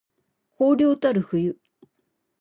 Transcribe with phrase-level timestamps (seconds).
[0.49, 1.59] 荒涼たる冬